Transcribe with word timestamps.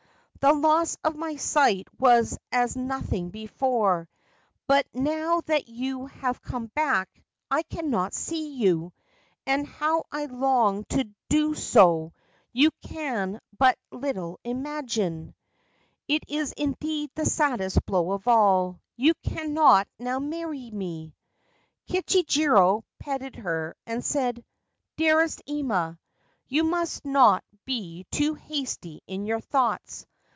The 0.39 0.53
loss 0.53 0.97
of 1.03 1.15
my 1.15 1.35
sight 1.35 1.87
was 1.99 2.35
as 2.51 2.75
nothing 2.75 3.29
before; 3.29 4.09
but 4.65 4.87
now 4.91 5.41
that 5.41 5.67
you 5.69 6.07
have 6.07 6.41
come 6.41 6.65
back, 6.65 7.07
I 7.51 7.61
cannot 7.61 8.15
see 8.15 8.55
you, 8.55 8.91
and 9.45 9.67
how 9.67 10.05
I 10.11 10.25
long 10.25 10.85
to 10.85 11.07
do 11.29 11.53
so 11.53 12.13
you 12.51 12.71
can 12.83 13.39
but 13.55 13.77
little 13.91 14.39
imagine! 14.43 15.35
It 16.07 16.23
is 16.27 16.55
250 16.55 16.55
The 16.55 16.57
Blind 16.57 16.57
Beauty 16.79 16.95
indeed 16.95 17.09
the 17.13 17.25
saddest 17.29 17.85
blow 17.85 18.11
of 18.13 18.27
all. 18.27 18.81
You 18.95 19.13
cannot 19.21 19.87
now 19.99 20.17
marry 20.17 20.71
me/ 20.71 21.13
Kichijiro 21.87 22.81
petted 22.97 23.35
her, 23.35 23.75
and 23.85 24.03
said, 24.03 24.37
c 24.37 24.43
Dearest 24.97 25.43
Ima, 25.45 25.99
you 26.47 26.63
must 26.63 27.05
not 27.05 27.43
be 27.63 28.07
too 28.09 28.33
hasty 28.33 29.03
in 29.05 29.27
your 29.27 29.39
thoughts. 29.41 30.07